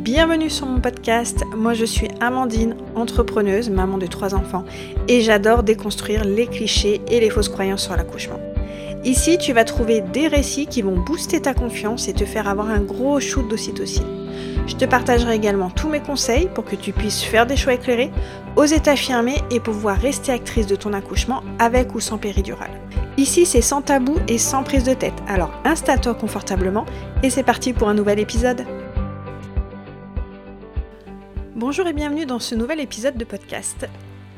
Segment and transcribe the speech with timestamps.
[0.00, 1.44] Bienvenue sur mon podcast.
[1.54, 4.64] Moi je suis Amandine, entrepreneuse, maman de trois enfants,
[5.08, 8.40] et j'adore déconstruire les clichés et les fausses croyances sur l'accouchement.
[9.04, 12.70] Ici, tu vas trouver des récits qui vont booster ta confiance et te faire avoir
[12.70, 14.06] un gros shoot d'ocytocine.
[14.66, 18.10] Je te partagerai également tous mes conseils pour que tu puisses faire des choix éclairés,
[18.56, 22.70] oser t'affirmer et pouvoir rester actrice de ton accouchement avec ou sans péridurale.
[23.18, 25.22] Ici, c'est sans tabou et sans prise de tête.
[25.28, 26.86] Alors installe-toi confortablement
[27.22, 28.64] et c'est parti pour un nouvel épisode.
[31.60, 33.86] Bonjour et bienvenue dans ce nouvel épisode de podcast.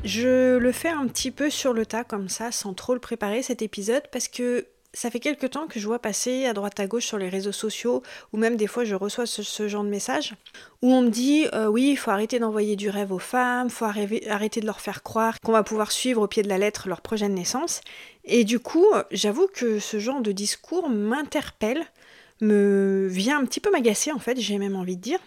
[0.03, 3.41] Je le fais un petit peu sur le tas comme ça, sans trop le préparer
[3.41, 6.85] cet épisode, parce que ça fait quelques temps que je vois passer à droite à
[6.85, 10.33] gauche sur les réseaux sociaux, ou même des fois je reçois ce, genre de messages,
[10.81, 13.85] où on me dit euh, oui, il faut arrêter d'envoyer du rêve aux femmes, faut
[13.85, 17.01] arrêter de leur faire croire qu'on va pouvoir suivre au pied de la lettre leur
[17.01, 17.79] de naissance.
[18.25, 21.85] Et du coup, j'avoue que ce genre de discours m'interpelle,
[22.41, 25.19] me vient un petit peu m'agacer en fait, j'ai même envie de dire,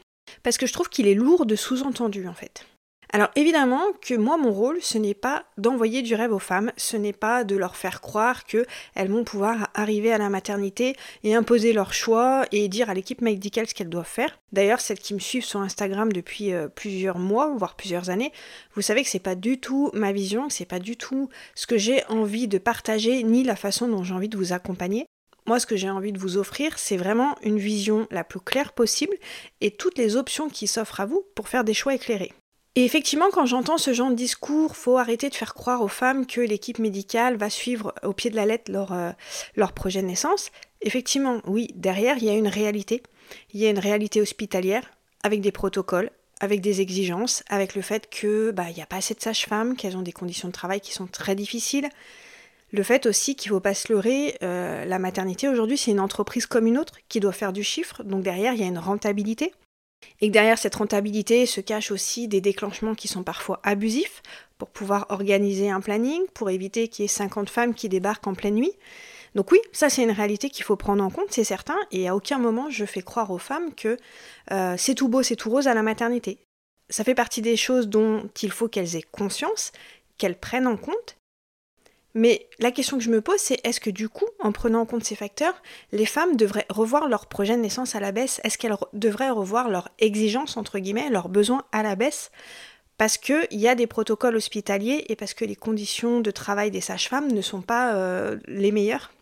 [0.43, 2.67] parce que je trouve qu'il est lourd de sous-entendus en fait.
[3.13, 6.97] Alors évidemment que moi mon rôle ce n'est pas d'envoyer du rêve aux femmes, ce
[6.97, 11.73] n'est pas de leur faire croire qu'elles vont pouvoir arriver à la maternité et imposer
[11.73, 14.39] leur choix et dire à l'équipe médicale ce qu'elles doivent faire.
[14.53, 18.33] D'ailleurs celles qui me suivent sur Instagram depuis euh, plusieurs mois voire plusieurs années,
[18.75, 21.79] vous savez que c'est pas du tout ma vision, c'est pas du tout ce que
[21.79, 25.07] j'ai envie de partager ni la façon dont j'ai envie de vous accompagner.
[25.47, 28.73] Moi, ce que j'ai envie de vous offrir, c'est vraiment une vision la plus claire
[28.73, 29.17] possible
[29.61, 32.33] et toutes les options qui s'offrent à vous pour faire des choix éclairés.
[32.75, 36.27] Et effectivement, quand j'entends ce genre de discours, faut arrêter de faire croire aux femmes
[36.27, 39.13] que l'équipe médicale va suivre au pied de la lettre leur, euh,
[39.75, 40.51] projet de naissance.
[40.83, 43.03] Effectivement, oui, derrière, il y a une réalité.
[43.55, 44.85] Il y a une réalité hospitalière
[45.23, 46.11] avec des protocoles,
[46.41, 49.75] avec des exigences, avec le fait que bah, il n'y a pas assez de sages-femmes,
[49.75, 51.89] qu'elles ont des conditions de travail qui sont très difficiles,
[52.77, 56.01] le fait aussi qu'il ne faut pas se leurrer, euh, la maternité aujourd'hui c'est une
[56.01, 58.79] entreprise comme une autre qui doit faire du chiffre, donc derrière il y a une
[58.79, 59.53] rentabilité.
[60.21, 64.23] Et que derrière cette rentabilité se cachent aussi des déclenchements qui sont parfois abusifs
[64.59, 68.35] pour pouvoir organiser un planning, pour éviter qu'il y ait 50 femmes qui débarquent en
[68.35, 68.73] pleine nuit.
[69.35, 72.15] Donc oui, ça c'est une réalité qu'il faut prendre en compte, c'est certain, et à
[72.15, 73.97] aucun moment je fais croire aux femmes que
[74.53, 76.39] euh, c'est tout beau, c'est tout rose à la maternité.
[76.89, 79.73] Ça fait partie des choses dont il faut qu'elles aient conscience,
[80.19, 81.17] qu'elles prennent en compte,
[82.17, 84.87] mais la question que je me pose, c'est est-ce que du coup, en prenant en
[84.87, 85.63] compte ces facteurs,
[85.93, 88.41] les femmes devraient revoir leur projet de naissance à la baisse?
[88.43, 92.31] Est-ce qu'elles devraient revoir leurs exigences, entre guillemets, leurs besoins à la baisse?
[92.97, 96.81] Parce qu'il y a des protocoles hospitaliers et parce que les conditions de travail des
[96.81, 99.13] sages-femmes ne sont pas euh, les meilleures.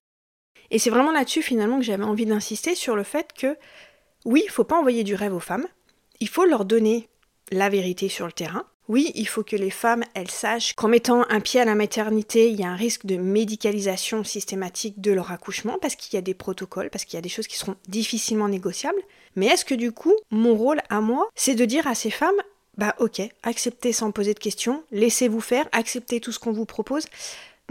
[0.70, 3.58] Et c'est vraiment là-dessus finalement que j'avais envie d'insister sur le fait que
[4.24, 5.66] oui, il ne faut pas envoyer du rêve aux femmes,
[6.20, 7.08] il faut leur donner
[7.50, 11.24] la vérité sur le terrain, oui, il faut que les femmes, elles sachent qu'en mettant
[11.30, 15.32] un pied à la maternité, il y a un risque de médicalisation systématique de leur
[15.32, 17.76] accouchement parce qu'il y a des protocoles, parce qu'il y a des choses qui seront
[17.88, 19.00] difficilement négociables.
[19.36, 22.40] Mais est-ce que du coup, mon rôle à moi, c'est de dire à ces femmes,
[22.76, 27.06] bah ok, acceptez sans poser de questions, laissez-vous faire, acceptez tout ce qu'on vous propose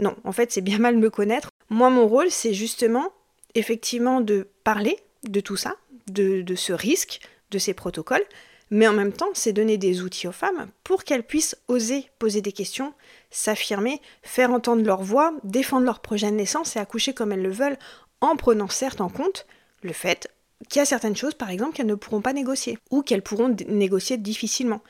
[0.00, 1.48] Non, en fait, c'est bien mal me connaître.
[1.70, 3.12] Moi, mon rôle, c'est justement,
[3.54, 5.76] effectivement, de parler de tout ça,
[6.08, 7.20] de, de ce risque,
[7.50, 8.24] de ces protocoles,
[8.70, 12.40] mais en même temps, c'est donner des outils aux femmes pour qu'elles puissent oser poser
[12.40, 12.94] des questions,
[13.30, 17.50] s'affirmer, faire entendre leur voix, défendre leur projet de naissance et accoucher comme elles le
[17.50, 17.78] veulent,
[18.20, 19.46] en prenant certes en compte
[19.82, 20.30] le fait
[20.68, 23.54] qu'il y a certaines choses, par exemple, qu'elles ne pourront pas négocier, ou qu'elles pourront
[23.68, 24.82] négocier difficilement.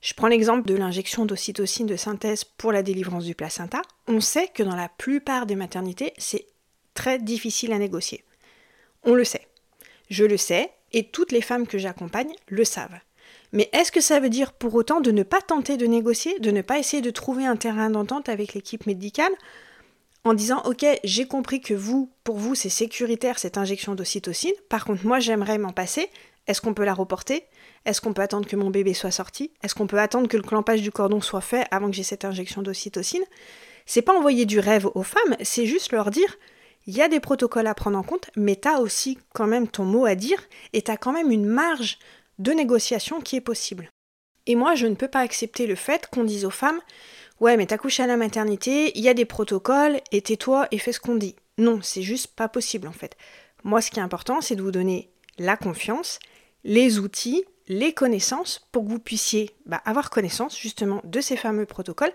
[0.00, 3.80] Je prends l'exemple de l'injection d'ocytocine de synthèse pour la délivrance du placenta.
[4.06, 6.46] On sait que dans la plupart des maternités, c'est
[6.92, 8.22] très difficile à négocier.
[9.02, 9.48] On le sait.
[10.10, 12.98] Je le sais, et toutes les femmes que j'accompagne le savent.
[13.52, 16.50] Mais est-ce que ça veut dire pour autant de ne pas tenter de négocier, de
[16.50, 19.32] ne pas essayer de trouver un terrain d'entente avec l'équipe médicale
[20.24, 24.84] en disant ok j'ai compris que vous, pour vous c'est sécuritaire cette injection d'ocytocine, par
[24.84, 26.08] contre moi j'aimerais m'en passer,
[26.46, 27.44] est-ce qu'on peut la reporter?
[27.86, 29.50] Est-ce qu'on peut attendre que mon bébé soit sorti?
[29.62, 32.24] Est-ce qu'on peut attendre que le clampage du cordon soit fait avant que j'ai cette
[32.24, 33.24] injection d'ocytocine?
[33.86, 36.36] C'est pas envoyer du rêve aux femmes, c'est juste leur dire
[36.86, 39.68] il y a des protocoles à prendre en compte, mais tu as aussi quand même
[39.68, 40.42] ton mot à dire
[40.72, 41.98] et tu as quand même une marge
[42.38, 43.88] de négociation qui est possible.
[44.46, 46.80] Et moi, je ne peux pas accepter le fait qu'on dise aux femmes
[47.40, 50.92] Ouais, mais t'accouches à la maternité, il y a des protocoles, et tais-toi et fais
[50.92, 51.34] ce qu'on dit.
[51.58, 53.16] Non, c'est juste pas possible en fait.
[53.64, 56.18] Moi, ce qui est important, c'est de vous donner la confiance,
[56.62, 61.66] les outils, les connaissances pour que vous puissiez bah, avoir connaissance justement de ces fameux
[61.66, 62.12] protocoles,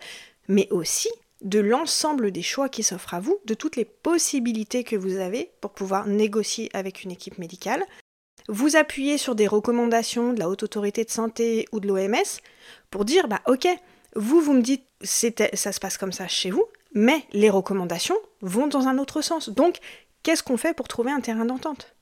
[0.47, 1.09] mais aussi
[1.41, 5.51] de l'ensemble des choix qui s'offrent à vous, de toutes les possibilités que vous avez
[5.61, 7.83] pour pouvoir négocier avec une équipe médicale,
[8.47, 12.39] vous appuyez sur des recommandations de la Haute Autorité de Santé ou de l'OMS
[12.89, 13.67] pour dire bah ok,
[14.15, 18.67] vous vous me dites ça se passe comme ça chez vous, mais les recommandations vont
[18.67, 19.49] dans un autre sens.
[19.49, 19.77] Donc
[20.23, 21.95] qu'est-ce qu'on fait pour trouver un terrain d'entente?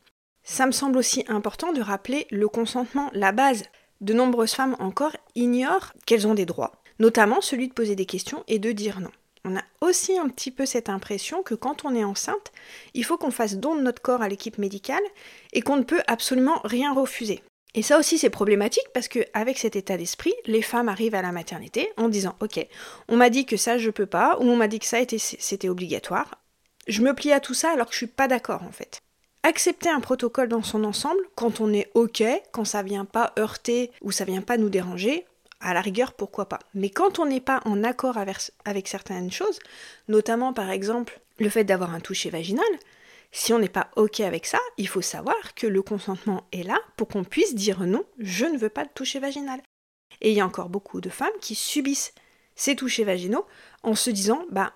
[0.44, 3.66] Ça me semble aussi important de rappeler le consentement, la base.
[4.00, 8.44] De nombreuses femmes encore ignorent qu'elles ont des droits, notamment celui de poser des questions
[8.48, 9.12] et de dire non.
[9.50, 12.52] On a aussi un petit peu cette impression que quand on est enceinte,
[12.94, 15.04] il faut qu'on fasse don de notre corps à l'équipe médicale
[15.54, 17.42] et qu'on ne peut absolument rien refuser.
[17.74, 21.22] Et ça aussi c'est problématique parce que avec cet état d'esprit, les femmes arrivent à
[21.22, 22.60] la maternité en disant OK,
[23.08, 24.98] on m'a dit que ça je peux pas ou on m'a dit que ça
[25.40, 26.42] c'était obligatoire.
[26.90, 29.00] Je me plie à tout ça alors que je suis pas d'accord en fait.
[29.44, 32.22] Accepter un protocole dans son ensemble quand on est OK,
[32.52, 35.26] quand ça vient pas heurter ou ça vient pas nous déranger,
[35.60, 36.60] à la rigueur, pourquoi pas.
[36.74, 39.60] Mais quand on n'est pas en accord avec certaines choses,
[40.08, 42.66] notamment par exemple le fait d'avoir un toucher vaginal,
[43.32, 46.80] si on n'est pas OK avec ça, il faut savoir que le consentement est là
[46.96, 49.62] pour qu'on puisse dire non, je ne veux pas de toucher vaginal.
[50.22, 52.14] Et il y a encore beaucoup de femmes qui subissent
[52.56, 53.46] ces touchés vaginaux
[53.84, 54.74] en se disant bah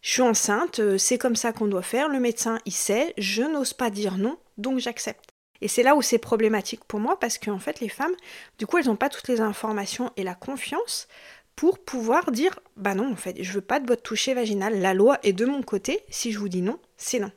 [0.00, 3.42] je suis enceinte, euh, c'est comme ça qu'on doit faire, le médecin il sait, je
[3.42, 5.31] n'ose pas dire non, donc j'accepte.
[5.62, 8.14] Et c'est là où c'est problématique pour moi parce qu'en fait les femmes,
[8.58, 11.06] du coup elles n'ont pas toutes les informations et la confiance
[11.54, 14.92] pour pouvoir dire bah non en fait je veux pas de votre toucher vaginal, la
[14.92, 17.30] loi est de mon côté, si je vous dis non, c'est non.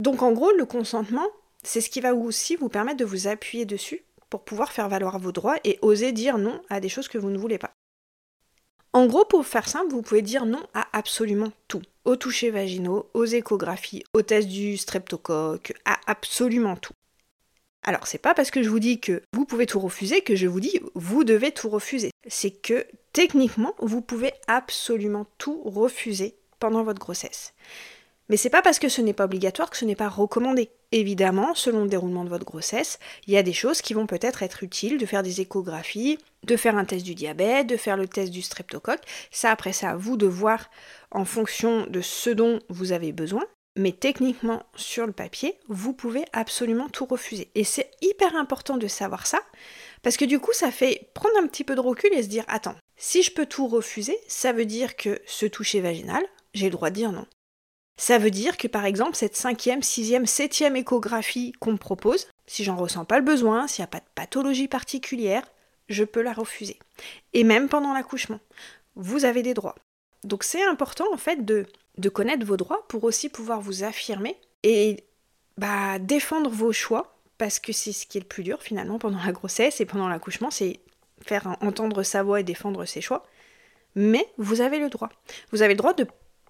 [0.00, 1.26] Donc en gros, le consentement,
[1.64, 5.18] c'est ce qui va aussi vous permettre de vous appuyer dessus pour pouvoir faire valoir
[5.18, 7.72] vos droits et oser dire non à des choses que vous ne voulez pas.
[8.92, 11.82] En gros, pour faire simple, vous pouvez dire non à absolument tout.
[12.04, 16.92] Aux touchés vaginaux, aux échographies, aux tests du streptocoque, à absolument tout.
[17.84, 20.46] Alors, c'est pas parce que je vous dis que vous pouvez tout refuser que je
[20.46, 22.10] vous dis vous devez tout refuser.
[22.28, 27.54] C'est que techniquement, vous pouvez absolument tout refuser pendant votre grossesse.
[28.28, 30.70] Mais c'est pas parce que ce n'est pas obligatoire que ce n'est pas recommandé.
[30.92, 34.42] Évidemment, selon le déroulement de votre grossesse, il y a des choses qui vont peut-être
[34.42, 38.06] être utiles, de faire des échographies, de faire un test du diabète, de faire le
[38.06, 39.02] test du streptocoque.
[39.30, 40.70] Ça, après, c'est à vous de voir
[41.10, 43.42] en fonction de ce dont vous avez besoin.
[43.76, 47.50] Mais techniquement, sur le papier, vous pouvez absolument tout refuser.
[47.54, 49.40] Et c'est hyper important de savoir ça,
[50.02, 52.44] parce que du coup, ça fait prendre un petit peu de recul et se dire,
[52.48, 56.22] attends, si je peux tout refuser, ça veut dire que ce toucher vaginal,
[56.54, 57.26] j'ai le droit de dire non.
[57.96, 62.64] Ça veut dire que par exemple, cette cinquième, sixième, septième échographie qu'on me propose, si
[62.64, 65.42] j'en ressens pas le besoin, s'il n'y a pas de pathologie particulière,
[65.88, 66.78] je peux la refuser.
[67.32, 68.40] Et même pendant l'accouchement,
[68.96, 69.76] vous avez des droits.
[70.24, 71.66] Donc c'est important en fait de,
[71.98, 75.04] de connaître vos droits pour aussi pouvoir vous affirmer et
[75.58, 79.22] bah, défendre vos choix, parce que c'est ce qui est le plus dur finalement pendant
[79.24, 80.80] la grossesse et pendant l'accouchement, c'est
[81.24, 83.24] faire entendre sa voix et défendre ses choix.
[83.94, 85.10] Mais vous avez le droit.
[85.50, 86.06] Vous avez le droit de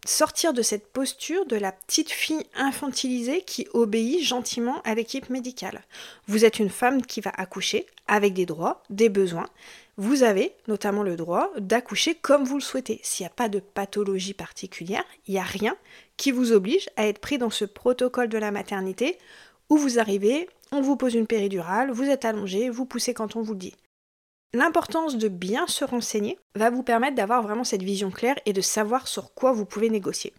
[0.06, 5.82] sortir de cette posture de la petite fille infantilisée qui obéit gentiment à l'équipe médicale.
[6.26, 9.48] Vous êtes une femme qui va accoucher avec des droits, des besoins.
[9.96, 13.00] Vous avez notamment le droit d'accoucher comme vous le souhaitez.
[13.02, 15.76] S'il n'y a pas de pathologie particulière, il n'y a rien
[16.16, 19.18] qui vous oblige à être pris dans ce protocole de la maternité
[19.68, 23.42] où vous arrivez, on vous pose une péridurale, vous êtes allongé, vous poussez quand on
[23.42, 23.74] vous le dit.
[24.54, 28.60] L'importance de bien se renseigner va vous permettre d'avoir vraiment cette vision claire et de
[28.60, 30.34] savoir sur quoi vous pouvez négocier.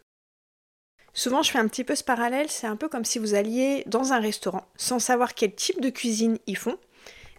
[1.14, 3.84] Souvent, je fais un petit peu ce parallèle, c'est un peu comme si vous alliez
[3.88, 6.78] dans un restaurant sans savoir quel type de cuisine ils font.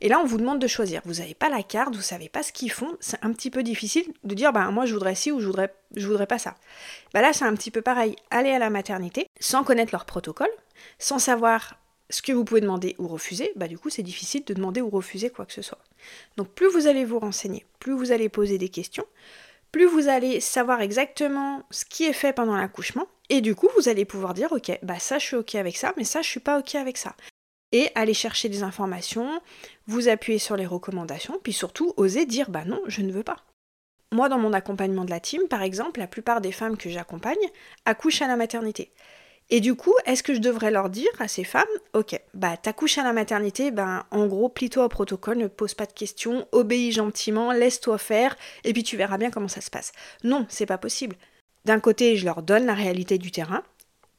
[0.00, 1.00] Et là, on vous demande de choisir.
[1.04, 2.96] Vous n'avez pas la carte, vous savez pas ce qu'ils font.
[3.00, 5.72] C'est un petit peu difficile de dire, bah moi je voudrais ci ou je voudrais,
[5.94, 6.56] je voudrais pas ça.
[7.12, 8.16] Bah là, c'est un petit peu pareil.
[8.30, 10.50] Aller à la maternité sans connaître leur protocole,
[10.98, 11.76] sans savoir
[12.10, 14.90] ce que vous pouvez demander ou refuser, bah du coup c'est difficile de demander ou
[14.90, 15.78] refuser quoi que ce soit.
[16.36, 19.06] Donc plus vous allez vous renseigner, plus vous allez poser des questions,
[19.72, 23.88] plus vous allez savoir exactement ce qui est fait pendant l'accouchement, et du coup vous
[23.88, 26.40] allez pouvoir dire ok, bah ça je suis ok avec ça, mais ça je suis
[26.40, 27.16] pas ok avec ça.
[27.72, 29.40] Et aller chercher des informations,
[29.86, 33.42] vous appuyer sur les recommandations, puis surtout oser dire bah non, je ne veux pas.
[34.12, 37.34] Moi dans mon accompagnement de la team, par exemple, la plupart des femmes que j'accompagne
[37.84, 38.92] accouchent à la maternité.
[39.54, 42.98] Et du coup, est-ce que je devrais leur dire à ces femmes, ok, bah t'accouches
[42.98, 46.90] à la maternité, ben en gros, plie-toi au protocole, ne pose pas de questions, obéis
[46.90, 49.92] gentiment, laisse-toi faire, et puis tu verras bien comment ça se passe.
[50.24, 51.14] Non, c'est pas possible.
[51.66, 53.62] D'un côté, je leur donne la réalité du terrain.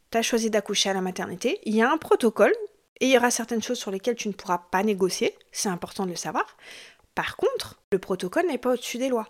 [0.10, 2.54] T'as choisi d'accoucher à la maternité, il y a un protocole,
[3.02, 6.06] et il y aura certaines choses sur lesquelles tu ne pourras pas négocier, c'est important
[6.06, 6.46] de le savoir.
[7.14, 9.28] Par contre, le protocole n'est pas au-dessus des lois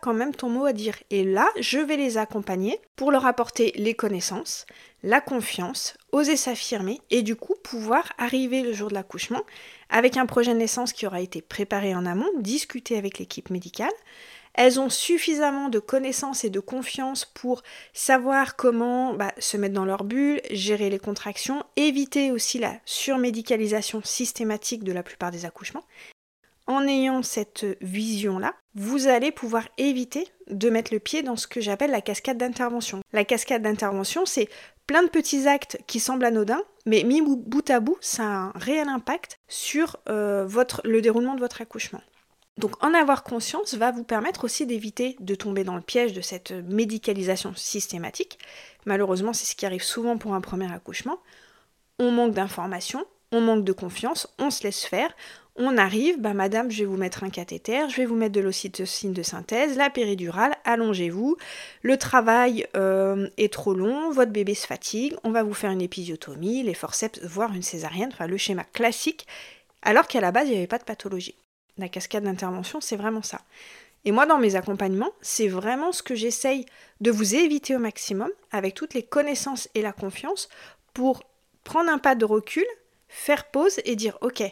[0.00, 0.96] quand même ton mot à dire.
[1.10, 4.66] Et là, je vais les accompagner pour leur apporter les connaissances,
[5.02, 9.42] la confiance, oser s'affirmer et du coup pouvoir arriver le jour de l'accouchement
[9.88, 13.92] avec un projet de naissance qui aura été préparé en amont, discuté avec l'équipe médicale.
[14.54, 19.84] Elles ont suffisamment de connaissances et de confiance pour savoir comment bah, se mettre dans
[19.84, 25.84] leur bulle, gérer les contractions, éviter aussi la surmédicalisation systématique de la plupart des accouchements.
[26.68, 31.60] En ayant cette vision-là, vous allez pouvoir éviter de mettre le pied dans ce que
[31.60, 33.02] j'appelle la cascade d'intervention.
[33.12, 34.48] La cascade d'intervention, c'est
[34.86, 38.52] plein de petits actes qui semblent anodins, mais mis bout à bout, ça a un
[38.54, 42.02] réel impact sur euh, votre, le déroulement de votre accouchement.
[42.58, 46.20] Donc en avoir conscience va vous permettre aussi d'éviter de tomber dans le piège de
[46.20, 48.38] cette médicalisation systématique.
[48.84, 51.18] Malheureusement, c'est ce qui arrive souvent pour un premier accouchement.
[51.98, 55.14] On manque d'informations, on manque de confiance, on se laisse faire,
[55.58, 58.40] on arrive, bah madame, je vais vous mettre un cathéter, je vais vous mettre de
[58.40, 61.36] l'ocytocine de synthèse, la péridurale, allongez-vous,
[61.82, 65.82] le travail euh, est trop long, votre bébé se fatigue, on va vous faire une
[65.82, 69.26] épisiotomie, les forceps, voire une césarienne, enfin le schéma classique,
[69.82, 71.34] alors qu'à la base, il n'y avait pas de pathologie.
[71.76, 73.40] La cascade d'intervention, c'est vraiment ça.
[74.04, 76.66] Et moi, dans mes accompagnements, c'est vraiment ce que j'essaye
[77.00, 80.48] de vous éviter au maximum, avec toutes les connaissances et la confiance,
[80.94, 81.22] pour
[81.64, 82.64] prendre un pas de recul,
[83.08, 84.42] faire pause et dire, ok,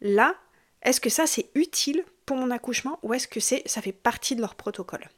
[0.00, 0.34] là,
[0.82, 4.36] est-ce que ça c'est utile pour mon accouchement ou est-ce que c'est ça fait partie
[4.36, 5.08] de leur protocole?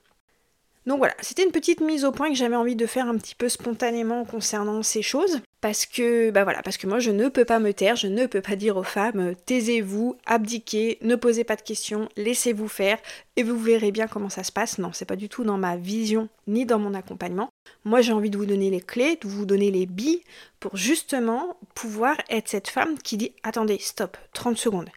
[0.86, 3.34] Donc voilà, c'était une petite mise au point que j'avais envie de faire un petit
[3.34, 5.40] peu spontanément concernant ces choses.
[5.60, 8.24] Parce que, bah voilà, parce que moi je ne peux pas me taire, je ne
[8.24, 12.98] peux pas dire aux femmes taisez-vous, abdiquez, ne posez pas de questions, laissez-vous faire
[13.36, 14.78] et vous verrez bien comment ça se passe.
[14.78, 17.50] Non, c'est pas du tout dans ma vision ni dans mon accompagnement.
[17.84, 20.22] Moi j'ai envie de vous donner les clés, de vous donner les billes
[20.60, 24.88] pour justement pouvoir être cette femme qui dit attendez, stop, 30 secondes.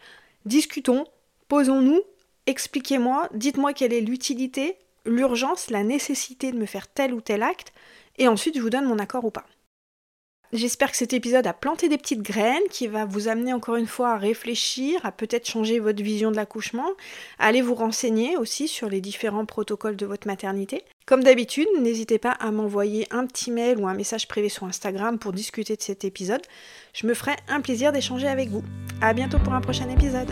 [0.45, 1.05] Discutons,
[1.49, 2.01] posons-nous,
[2.47, 7.73] expliquez-moi, dites-moi quelle est l'utilité, l'urgence, la nécessité de me faire tel ou tel acte,
[8.17, 9.45] et ensuite je vous donne mon accord ou pas.
[10.53, 13.87] J'espère que cet épisode a planté des petites graines qui va vous amener encore une
[13.87, 16.89] fois à réfléchir, à peut-être changer votre vision de l'accouchement,
[17.39, 20.83] à aller vous renseigner aussi sur les différents protocoles de votre maternité.
[21.07, 25.17] Comme d'habitude, n'hésitez pas à m'envoyer un petit mail ou un message privé sur Instagram
[25.17, 26.43] pour discuter de cet épisode.
[26.93, 28.63] Je me ferai un plaisir d'échanger avec vous.
[29.01, 30.31] À bientôt pour un prochain épisode.